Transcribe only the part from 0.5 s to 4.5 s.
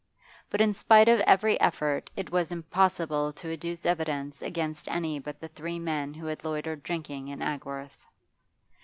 in spite of every effort it was impossible to adduce evidence